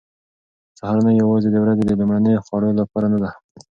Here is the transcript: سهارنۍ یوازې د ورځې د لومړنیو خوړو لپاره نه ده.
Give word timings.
سهارنۍ 0.79 1.13
یوازې 1.23 1.49
د 1.51 1.57
ورځې 1.63 1.83
د 1.85 1.91
لومړنیو 1.99 2.43
خوړو 2.45 2.69
لپاره 2.79 3.07
نه 3.13 3.17
ده. 3.23 3.29